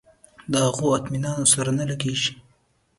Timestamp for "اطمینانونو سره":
0.97-1.71